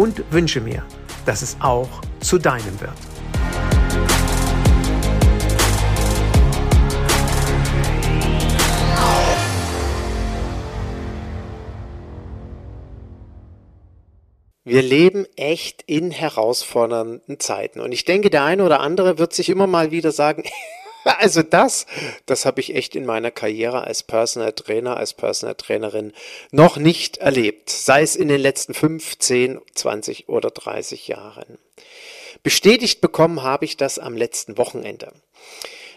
[0.00, 0.82] und wünsche mir,
[1.26, 2.90] dass es auch zu deinem wird.
[14.64, 17.80] Wir leben echt in herausfordernden Zeiten.
[17.80, 20.44] Und ich denke, der eine oder andere wird sich immer mal wieder sagen,
[21.18, 21.86] Also das,
[22.26, 26.12] das habe ich echt in meiner Karriere als Personal Trainer, als Personal Trainerin
[26.50, 31.58] noch nicht erlebt, sei es in den letzten 15, 20 oder 30 Jahren.
[32.42, 35.12] Bestätigt bekommen habe ich das am letzten Wochenende.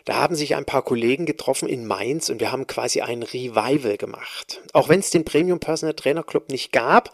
[0.06, 3.98] Da haben sich ein paar Kollegen getroffen in Mainz und wir haben quasi ein Revival
[3.98, 4.62] gemacht.
[4.74, 7.14] Auch wenn es den Premium Personal Trainer Club nicht gab,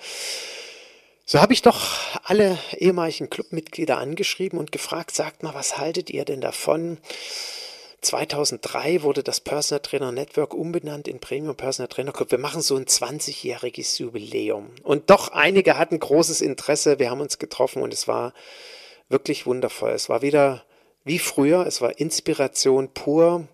[1.23, 6.25] so habe ich doch alle ehemaligen Clubmitglieder angeschrieben und gefragt, sagt mal, was haltet ihr
[6.25, 6.97] denn davon?
[8.01, 12.31] 2003 wurde das Personal Trainer Network umbenannt in Premium Personal Trainer Club.
[12.31, 14.69] Wir machen so ein 20-jähriges Jubiläum.
[14.83, 16.99] Und doch einige hatten großes Interesse.
[16.99, 18.33] Wir haben uns getroffen und es war
[19.09, 19.91] wirklich wundervoll.
[19.91, 20.63] Es war wieder
[21.03, 21.65] wie früher.
[21.65, 23.47] Es war Inspiration pur.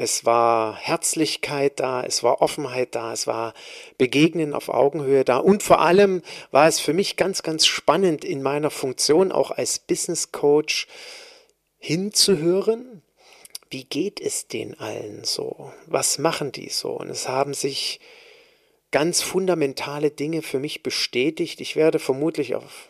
[0.00, 3.52] Es war Herzlichkeit da, es war Offenheit da, es war
[3.98, 8.40] Begegnen auf Augenhöhe da und vor allem war es für mich ganz, ganz spannend in
[8.40, 10.86] meiner Funktion auch als Business Coach
[11.78, 13.02] hinzuhören,
[13.70, 15.72] wie geht es den allen so?
[15.86, 16.92] Was machen die so?
[16.92, 18.00] Und es haben sich
[18.90, 21.60] ganz fundamentale Dinge für mich bestätigt.
[21.60, 22.88] Ich werde vermutlich auf,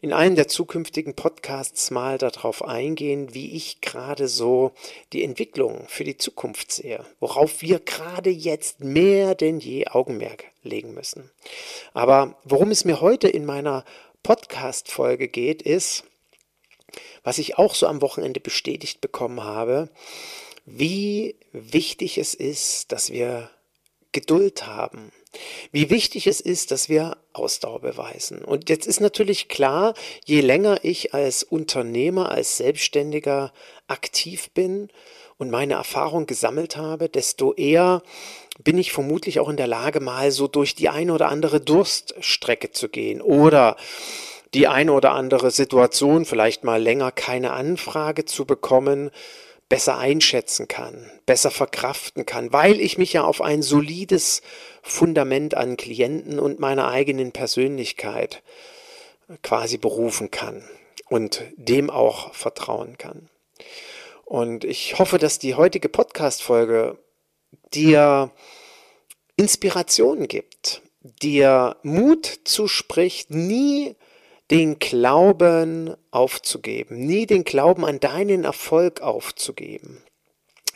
[0.00, 4.72] in einem der zukünftigen Podcasts mal darauf eingehen, wie ich gerade so
[5.12, 10.94] die Entwicklung für die Zukunft sehe, worauf wir gerade jetzt mehr denn je Augenmerk legen
[10.94, 11.30] müssen.
[11.94, 13.84] Aber worum es mir heute in meiner
[14.22, 16.04] Podcast-Folge geht, ist,
[17.22, 19.88] was ich auch so am Wochenende bestätigt bekommen habe,
[20.64, 23.50] wie wichtig es ist, dass wir
[24.12, 25.10] Geduld haben.
[25.70, 28.44] Wie wichtig es ist, dass wir Ausdauer beweisen.
[28.44, 29.94] Und jetzt ist natürlich klar,
[30.26, 33.52] je länger ich als Unternehmer, als Selbstständiger
[33.88, 34.90] aktiv bin
[35.38, 38.02] und meine Erfahrung gesammelt habe, desto eher
[38.62, 42.70] bin ich vermutlich auch in der Lage, mal so durch die eine oder andere Durststrecke
[42.70, 43.76] zu gehen oder
[44.54, 49.10] die eine oder andere Situation, vielleicht mal länger keine Anfrage zu bekommen,
[49.68, 54.42] besser einschätzen kann, besser verkraften kann, weil ich mich ja auf ein solides
[54.82, 58.42] Fundament an Klienten und meiner eigenen Persönlichkeit
[59.42, 60.62] quasi berufen kann
[61.08, 63.30] und dem auch vertrauen kann.
[64.26, 66.98] Und ich hoffe, dass die heutige Podcast-Folge
[67.72, 68.30] dir
[69.36, 73.96] Inspiration gibt, dir Mut zuspricht, nie
[74.50, 80.02] den Glauben aufzugeben, nie den Glauben an deinen Erfolg aufzugeben,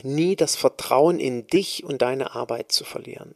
[0.03, 3.35] nie das Vertrauen in dich und deine Arbeit zu verlieren.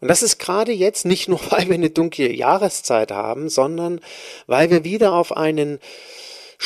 [0.00, 4.00] Und das ist gerade jetzt nicht nur, weil wir eine dunkle Jahreszeit haben, sondern
[4.46, 5.78] weil wir wieder auf einen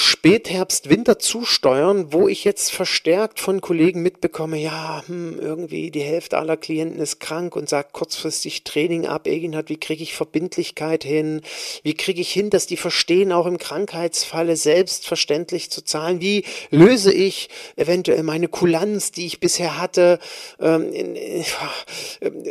[0.00, 6.38] Spätherbst, Winter zusteuern, wo ich jetzt verstärkt von Kollegen mitbekomme, ja, hm, irgendwie die Hälfte
[6.38, 11.40] aller Klienten ist krank und sagt kurzfristig Training ab, hat, wie kriege ich Verbindlichkeit hin,
[11.82, 17.12] wie kriege ich hin, dass die verstehen, auch im Krankheitsfalle selbstverständlich zu zahlen, wie löse
[17.12, 20.20] ich eventuell meine Kulanz, die ich bisher hatte,
[20.60, 21.42] ähm, in, äh,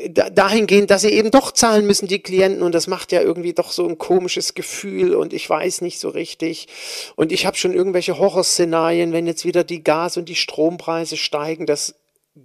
[0.09, 3.71] dahingehend, dass sie eben doch zahlen müssen, die Klienten, und das macht ja irgendwie doch
[3.71, 6.67] so ein komisches Gefühl und ich weiß nicht so richtig.
[7.15, 11.17] Und ich ich habe schon irgendwelche Horrorszenarien, wenn jetzt wieder die Gas- und die Strompreise
[11.17, 11.93] steigen, dass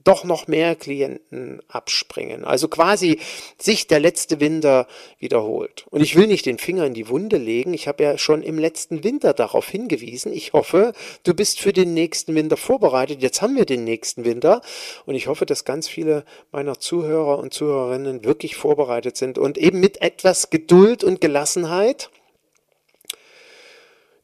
[0.05, 2.45] doch noch mehr Klienten abspringen.
[2.45, 3.21] Also quasi
[3.59, 4.87] sich der letzte Winter
[5.19, 5.87] wiederholt.
[5.89, 7.73] Und ich will nicht den Finger in die Wunde legen.
[7.73, 10.31] Ich habe ja schon im letzten Winter darauf hingewiesen.
[10.31, 10.93] Ich hoffe,
[11.25, 13.23] du bist für den nächsten Winter vorbereitet.
[13.23, 14.61] Jetzt haben wir den nächsten Winter.
[15.07, 19.81] Und ich hoffe, dass ganz viele meiner Zuhörer und Zuhörerinnen wirklich vorbereitet sind und eben
[19.81, 22.11] mit etwas Geduld und Gelassenheit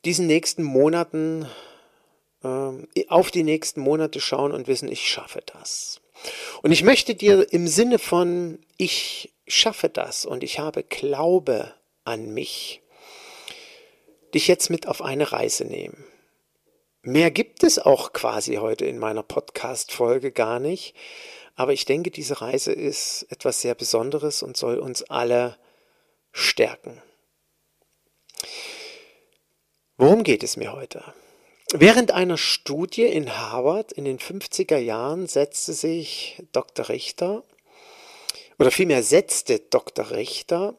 [0.09, 1.47] diesen nächsten Monaten,
[2.43, 6.01] äh, auf die nächsten Monate schauen und wissen, ich schaffe das.
[6.63, 11.75] Und ich möchte dir im Sinne von, ich schaffe das und ich habe Glaube
[12.05, 12.81] an mich,
[14.33, 16.07] dich jetzt mit auf eine Reise nehmen.
[17.03, 20.95] Mehr gibt es auch quasi heute in meiner Podcast-Folge gar nicht.
[21.55, 25.59] Aber ich denke, diese Reise ist etwas sehr Besonderes und soll uns alle
[26.33, 27.03] stärken.
[30.01, 31.03] Worum geht es mir heute?
[31.73, 36.89] Während einer Studie in Harvard in den 50er Jahren setzte sich Dr.
[36.89, 37.43] Richter,
[38.61, 40.13] oder vielmehr setzte Dr.
[40.13, 40.77] Richter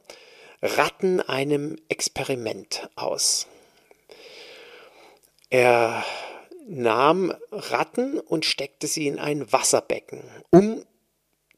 [0.62, 3.48] Ratten einem Experiment aus.
[5.50, 6.06] Er
[6.66, 10.86] nahm Ratten und steckte sie in ein Wasserbecken, um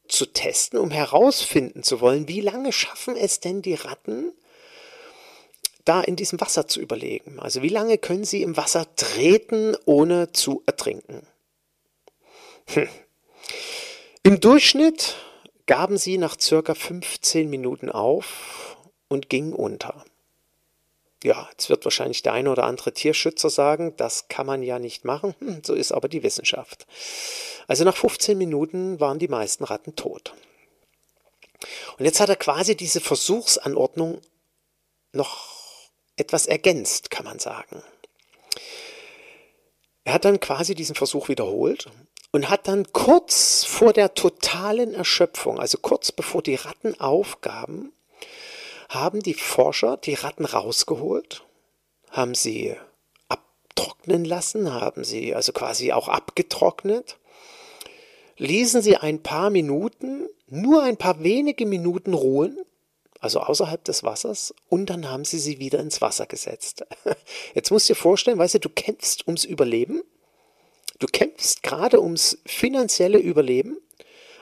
[0.07, 4.33] zu testen, um herausfinden zu wollen, wie lange schaffen es denn die Ratten,
[5.85, 7.39] da in diesem Wasser zu überlegen.
[7.39, 11.25] Also wie lange können sie im Wasser treten, ohne zu ertrinken.
[12.67, 12.87] Hm.
[14.23, 15.15] Im Durchschnitt
[15.65, 20.05] gaben sie nach circa 15 Minuten auf und gingen unter.
[21.23, 25.05] Ja, jetzt wird wahrscheinlich der eine oder andere Tierschützer sagen, das kann man ja nicht
[25.05, 25.35] machen.
[25.39, 26.87] Hm, so ist aber die Wissenschaft.
[27.67, 30.33] Also nach 15 Minuten waren die meisten Ratten tot.
[31.97, 34.19] Und jetzt hat er quasi diese Versuchsanordnung
[35.13, 35.60] noch
[36.15, 37.83] etwas ergänzt, kann man sagen.
[40.03, 41.87] Er hat dann quasi diesen Versuch wiederholt
[42.31, 47.91] und hat dann kurz vor der totalen Erschöpfung, also kurz bevor die Ratten aufgaben,
[48.89, 51.43] haben die Forscher die Ratten rausgeholt,
[52.09, 52.75] haben sie
[53.29, 57.17] abtrocknen lassen, haben sie also quasi auch abgetrocknet,
[58.37, 62.57] ließen sie ein paar Minuten, nur ein paar wenige Minuten ruhen,
[63.21, 66.85] also außerhalb des Wassers, und dann haben sie sie wieder ins Wasser gesetzt.
[67.53, 70.03] Jetzt musst du dir vorstellen, weißt du, du kämpfst ums Überleben,
[70.99, 73.77] du kämpfst gerade ums finanzielle Überleben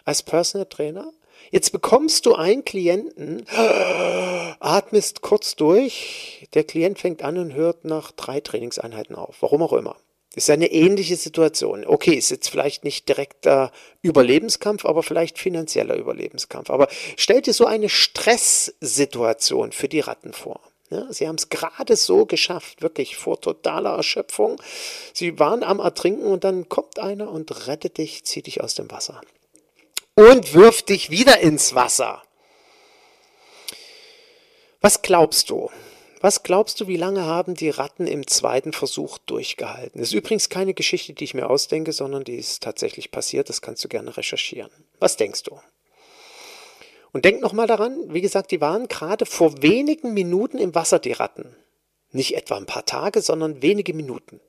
[0.06, 1.12] als Personal Trainer,
[1.52, 3.46] Jetzt bekommst du einen Klienten,
[4.60, 9.74] atmest kurz durch, der Klient fängt an und hört nach drei Trainingseinheiten auf, warum auch
[9.74, 9.96] immer.
[10.36, 11.86] Das ist eine ähnliche Situation.
[11.86, 13.72] Okay, ist jetzt vielleicht nicht direkter
[14.02, 16.70] Überlebenskampf, aber vielleicht finanzieller Überlebenskampf.
[16.70, 16.88] Aber
[17.18, 20.62] stell dir so eine Stresssituation für die Ratten vor.
[20.92, 24.62] Ja, sie haben es gerade so geschafft, wirklich vor totaler Erschöpfung.
[25.14, 28.90] Sie waren am Ertrinken und dann kommt einer und rettet dich, zieht dich aus dem
[28.90, 29.22] Wasser
[30.16, 32.22] und wirft dich wieder ins Wasser.
[34.82, 35.70] Was glaubst du?
[36.22, 40.00] Was glaubst du, wie lange haben die Ratten im zweiten Versuch durchgehalten?
[40.00, 43.48] Das ist übrigens keine Geschichte, die ich mir ausdenke, sondern die ist tatsächlich passiert.
[43.48, 44.72] Das kannst du gerne recherchieren.
[45.00, 45.58] Was denkst du?
[47.14, 51.14] Und denk nochmal daran, wie gesagt, die waren gerade vor wenigen Minuten im Wasser, die
[51.14, 51.56] Ratten.
[52.12, 54.42] Nicht etwa ein paar Tage, sondern wenige Minuten.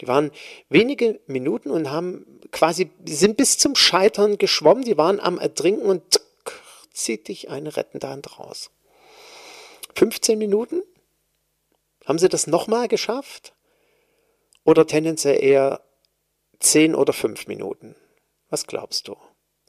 [0.00, 0.30] Die waren
[0.68, 6.20] wenige Minuten und haben quasi, sind bis zum Scheitern geschwommen, die waren am Ertrinken und
[6.92, 8.70] zieht dich eine rettende Hand raus.
[9.94, 10.82] 15 Minuten?
[12.06, 13.52] Haben sie das nochmal geschafft?
[14.64, 15.82] Oder tendenziell eher
[16.60, 17.96] 10 oder 5 Minuten?
[18.48, 19.16] Was glaubst du?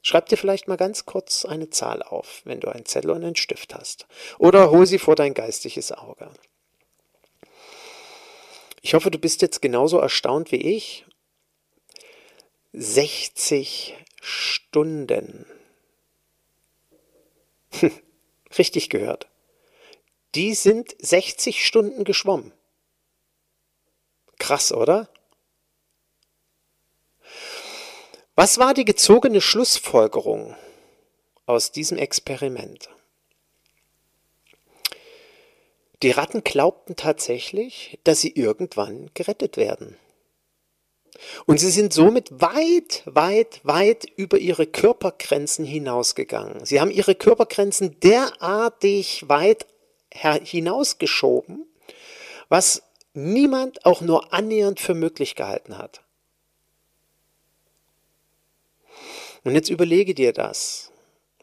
[0.02, 3.36] Schreib dir vielleicht mal ganz kurz eine Zahl auf, wenn du einen Zettel und einen
[3.36, 4.06] Stift hast.
[4.38, 6.30] Oder hol sie vor dein geistiges Auge.
[8.80, 11.04] Ich hoffe, du bist jetzt genauso erstaunt wie ich.
[12.72, 15.44] 60 Stunden.
[18.56, 19.28] Richtig gehört.
[20.38, 22.52] Die sind 60 Stunden geschwommen.
[24.38, 25.08] Krass, oder?
[28.36, 30.54] Was war die gezogene Schlussfolgerung
[31.46, 32.88] aus diesem Experiment?
[36.04, 39.96] Die Ratten glaubten tatsächlich, dass sie irgendwann gerettet werden.
[41.46, 46.64] Und sie sind somit weit, weit, weit über ihre Körpergrenzen hinausgegangen.
[46.64, 49.66] Sie haben ihre Körpergrenzen derartig weit
[50.18, 51.66] hinausgeschoben,
[52.48, 52.82] was
[53.14, 56.02] niemand auch nur annähernd für möglich gehalten hat.
[59.44, 60.90] Und jetzt überlege dir das.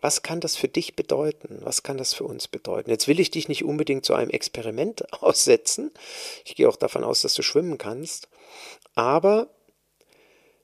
[0.02, 1.60] Was kann das für dich bedeuten?
[1.62, 2.92] Was kann das für uns bedeuten?
[2.92, 5.92] Jetzt will ich dich nicht unbedingt zu einem Experiment aussetzen.
[6.46, 8.28] Ich gehe auch davon aus, dass du schwimmen kannst.
[8.94, 9.50] Aber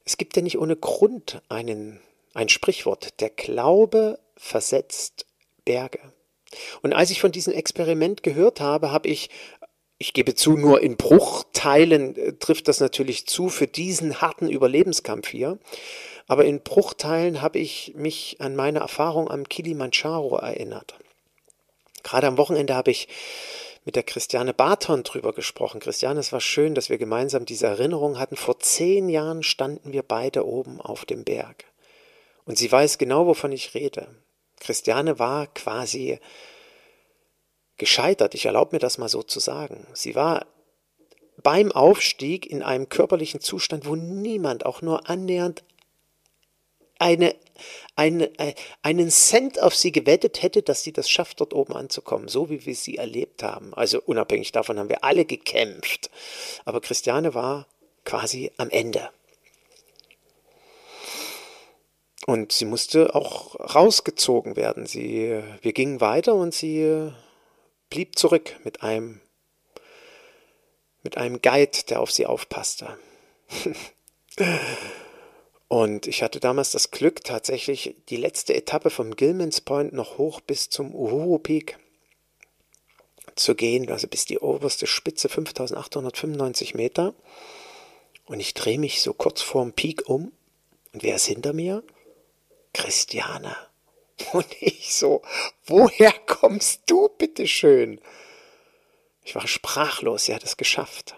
[0.05, 1.99] es gibt ja nicht ohne Grund einen,
[2.33, 3.19] ein Sprichwort.
[3.19, 5.25] Der Glaube versetzt
[5.65, 5.99] Berge.
[6.81, 9.29] Und als ich von diesem Experiment gehört habe, habe ich
[10.01, 15.27] ich gebe zu, nur in Bruchteilen äh, trifft das natürlich zu für diesen harten Überlebenskampf
[15.27, 15.59] hier.
[16.27, 20.95] Aber in Bruchteilen habe ich mich an meine Erfahrung am Kilimanjaro erinnert.
[22.01, 23.07] Gerade am Wochenende habe ich
[23.85, 25.79] mit der Christiane Barton drüber gesprochen.
[25.79, 28.37] Christiane, es war schön, dass wir gemeinsam diese Erinnerung hatten.
[28.37, 31.65] Vor zehn Jahren standen wir beide oben auf dem Berg.
[32.45, 34.07] Und sie weiß genau, wovon ich rede.
[34.61, 36.19] Christiane war quasi
[37.77, 38.35] gescheitert.
[38.35, 39.87] Ich erlaube mir das mal so zu sagen.
[39.93, 40.45] Sie war
[41.41, 45.63] beim Aufstieg in einem körperlichen Zustand, wo niemand auch nur annähernd
[46.99, 47.35] eine,
[47.95, 48.29] eine,
[48.83, 52.63] einen Cent auf sie gewettet hätte, dass sie das schafft, dort oben anzukommen, so wie
[52.67, 53.73] wir sie erlebt haben.
[53.73, 56.11] Also unabhängig davon haben wir alle gekämpft.
[56.65, 57.65] Aber Christiane war
[58.05, 59.09] quasi am Ende.
[62.27, 64.85] Und sie musste auch rausgezogen werden.
[64.85, 67.11] Sie, wir gingen weiter und sie
[67.89, 69.21] blieb zurück mit einem,
[71.03, 72.97] mit einem Guide, der auf sie aufpasste.
[75.67, 80.41] Und ich hatte damals das Glück, tatsächlich die letzte Etappe vom Gilman's Point noch hoch
[80.41, 81.79] bis zum Uhuru Peak
[83.35, 87.13] zu gehen, also bis die oberste Spitze 5895 Meter.
[88.25, 90.33] Und ich drehe mich so kurz vorm Peak um.
[90.91, 91.83] Und wer ist hinter mir?
[92.73, 93.55] Christiane.
[94.33, 95.21] Und ich so,
[95.65, 97.99] woher kommst du, bitteschön?
[99.23, 101.15] Ich war sprachlos, sie hat es geschafft.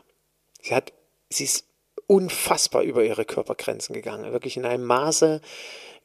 [0.61, 0.93] Sie hat,
[1.29, 1.65] sie ist
[2.07, 4.31] unfassbar über ihre Körpergrenzen gegangen.
[4.31, 5.41] Wirklich in einem Maße,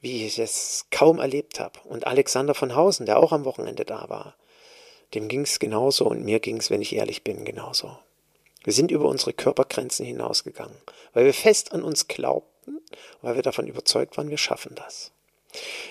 [0.01, 1.81] wie ich es kaum erlebt habe.
[1.85, 4.37] Und Alexander von Hausen, der auch am Wochenende da war,
[5.15, 7.99] dem ging es genauso und mir ging es, wenn ich ehrlich bin, genauso.
[8.65, 10.77] Wir sind über unsere Körpergrenzen hinausgegangen,
[11.15, 12.81] weil wir fest an uns glaubten,
[13.23, 15.13] weil wir davon überzeugt waren, wir schaffen das.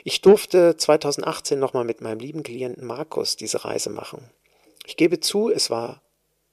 [0.07, 4.31] Ich durfte 2018 nochmal mit meinem lieben Klienten Markus diese Reise machen.
[4.85, 6.01] Ich gebe zu, es war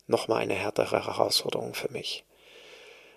[0.08, 2.24] nochmal eine härtere Herausforderung für mich.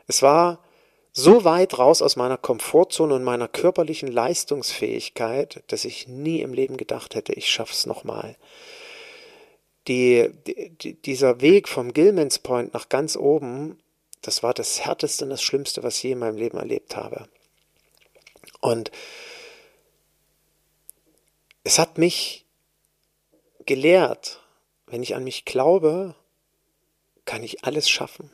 [0.05, 0.63] Es war
[1.11, 6.77] so weit raus aus meiner Komfortzone und meiner körperlichen Leistungsfähigkeit, dass ich nie im Leben
[6.77, 8.35] gedacht hätte, ich schaff's nochmal.
[9.87, 13.79] Die, die, dieser Weg vom Gilman's Point nach ganz oben,
[14.21, 17.27] das war das Härteste und das Schlimmste, was ich je in meinem Leben erlebt habe.
[18.61, 18.91] Und
[21.67, 22.45] es hat mich
[23.65, 24.39] gelehrt,
[24.85, 26.15] wenn ich an mich glaube,
[27.25, 28.31] kann ich alles schaffen.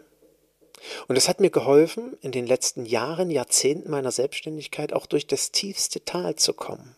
[1.07, 5.51] Und es hat mir geholfen, in den letzten Jahren, Jahrzehnten meiner Selbstständigkeit auch durch das
[5.51, 6.95] tiefste Tal zu kommen.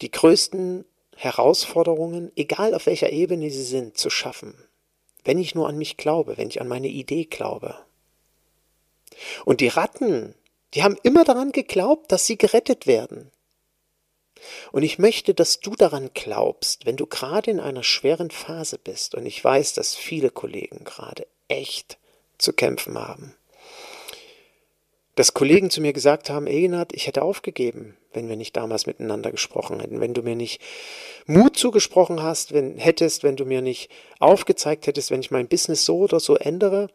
[0.00, 4.56] Die größten Herausforderungen, egal auf welcher Ebene sie sind, zu schaffen.
[5.22, 7.76] Wenn ich nur an mich glaube, wenn ich an meine Idee glaube.
[9.44, 10.34] Und die Ratten,
[10.74, 13.30] die haben immer daran geglaubt, dass sie gerettet werden.
[14.72, 19.14] Und ich möchte, dass du daran glaubst, wenn du gerade in einer schweren Phase bist,
[19.14, 21.98] und ich weiß, dass viele Kollegen gerade echt
[22.38, 23.34] zu kämpfen haben.
[25.16, 29.30] Dass Kollegen zu mir gesagt haben, Egenhard, ich hätte aufgegeben, wenn wir nicht damals miteinander
[29.30, 30.60] gesprochen hätten, wenn du mir nicht
[31.26, 35.84] Mut zugesprochen hast, wenn hättest, wenn du mir nicht aufgezeigt hättest, wenn ich mein Business
[35.84, 36.88] so oder so ändere,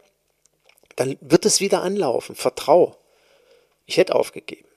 [0.96, 2.36] dann wird es wieder anlaufen.
[2.36, 2.98] Vertrau.
[3.86, 4.68] Ich hätte aufgegeben.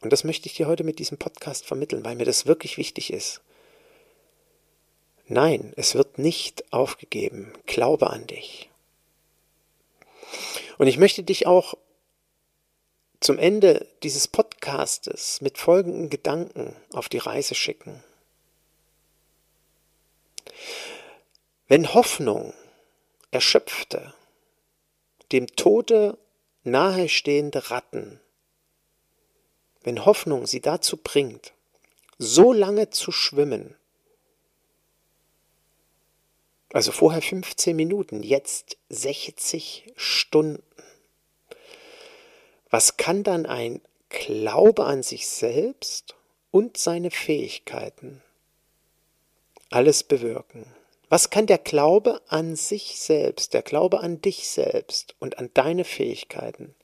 [0.00, 3.12] Und das möchte ich dir heute mit diesem Podcast vermitteln, weil mir das wirklich wichtig
[3.12, 3.42] ist.
[5.26, 7.52] Nein, es wird nicht aufgegeben.
[7.66, 8.70] Glaube an dich.
[10.78, 11.74] Und ich möchte dich auch
[13.20, 18.02] zum Ende dieses Podcastes mit folgenden Gedanken auf die Reise schicken.
[21.68, 22.54] Wenn Hoffnung
[23.30, 24.14] erschöpfte,
[25.32, 26.18] dem Tode
[26.64, 28.20] nahestehende Ratten,
[29.82, 31.52] wenn Hoffnung sie dazu bringt,
[32.18, 33.76] so lange zu schwimmen,
[36.72, 40.62] also vorher 15 Minuten, jetzt 60 Stunden.
[42.70, 46.14] Was kann dann ein Glaube an sich selbst
[46.50, 48.22] und seine Fähigkeiten
[49.70, 50.66] alles bewirken?
[51.08, 55.84] Was kann der Glaube an sich selbst, der Glaube an dich selbst und an deine
[55.84, 56.74] Fähigkeiten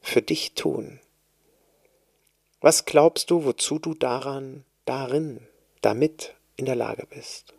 [0.00, 1.00] für dich tun?
[2.60, 5.46] Was glaubst du, wozu du daran, darin,
[5.80, 7.54] damit in der Lage bist?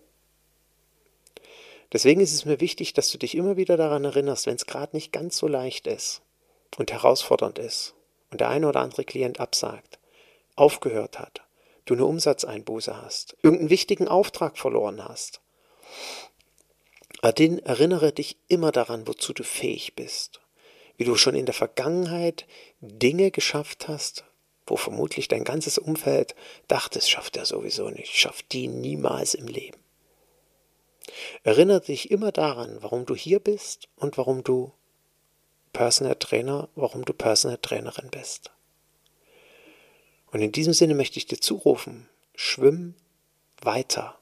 [1.93, 4.95] Deswegen ist es mir wichtig, dass du dich immer wieder daran erinnerst, wenn es gerade
[4.95, 6.21] nicht ganz so leicht ist
[6.77, 7.95] und herausfordernd ist
[8.29, 9.99] und der eine oder andere Klient absagt,
[10.55, 11.41] aufgehört hat,
[11.85, 15.39] du eine Umsatzeinbuße hast, irgendeinen wichtigen Auftrag verloren hast.
[17.37, 20.41] Den erinnere dich immer daran, wozu du fähig bist,
[20.97, 22.45] wie du schon in der Vergangenheit
[22.81, 24.25] Dinge geschafft hast,
[24.69, 26.35] wo vermutlich dein ganzes Umfeld
[26.67, 29.79] dachte, es schafft er sowieso nicht, schafft die niemals im Leben.
[31.43, 34.73] Erinnere dich immer daran, warum du hier bist und warum du
[35.73, 38.51] Personal Trainer, warum du Personal Trainerin bist.
[40.31, 42.95] Und in diesem Sinne möchte ich dir zurufen, schwimm
[43.61, 44.19] weiter.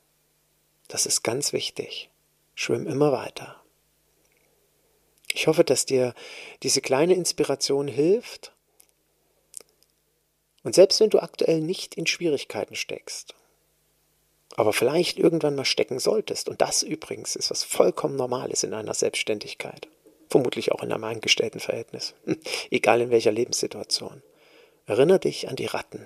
[0.88, 2.10] Das ist ganz wichtig.
[2.56, 3.62] Schwimm immer weiter.
[5.34, 6.16] Ich hoffe, dass dir
[6.64, 8.54] diese kleine Inspiration hilft.
[10.68, 13.34] Und selbst wenn du aktuell nicht in Schwierigkeiten steckst,
[14.58, 18.94] aber vielleicht irgendwann mal stecken solltest, und das übrigens ist was vollkommen Normales in einer
[18.94, 19.88] Selbstständigkeit,
[20.30, 22.16] vermutlich auch in einem Angestelltenverhältnis,
[22.70, 24.22] egal in welcher Lebenssituation,
[24.88, 26.06] erinnere dich an die Ratten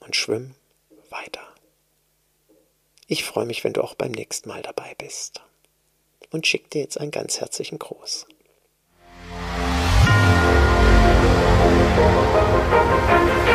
[0.00, 0.54] und schwimm
[1.10, 1.46] weiter.
[3.08, 5.42] Ich freue mich, wenn du auch beim nächsten Mal dabei bist.
[6.30, 8.26] Und schick dir jetzt einen ganz herzlichen Gruß.
[13.06, 13.45] Musik